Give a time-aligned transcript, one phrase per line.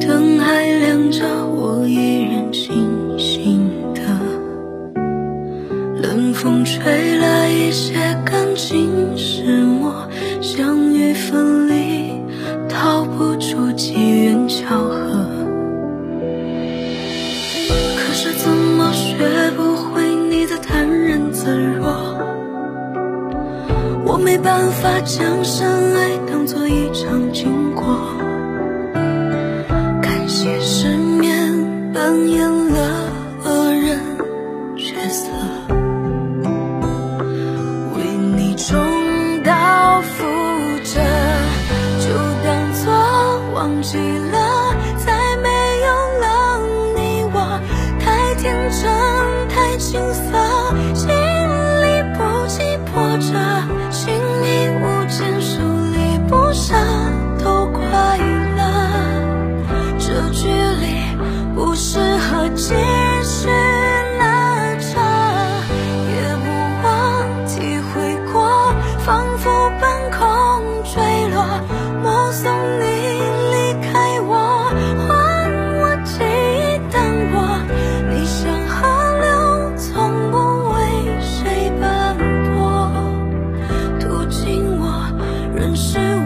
[0.00, 4.00] 灯还亮着，我依然清醒的。
[6.02, 7.94] 冷风吹来一些
[8.24, 10.08] 干净石墨，
[10.40, 12.12] 相遇分离，
[12.68, 13.94] 逃不出机
[14.24, 15.26] 缘巧合。
[17.96, 22.16] 可是怎么学不会你的坦然自若？
[24.06, 27.84] 我没办法将深爱当作一场经过，
[48.40, 53.79] 天真太青涩，心里不羁迫着。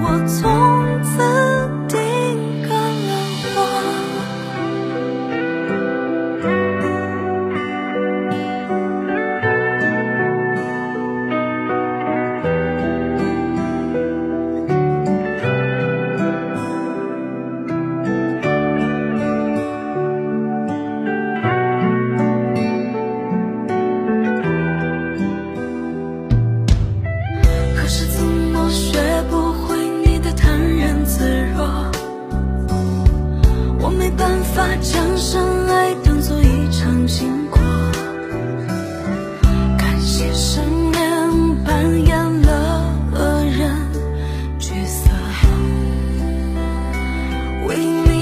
[0.02, 0.63] 我从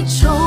[0.05, 0.42] 就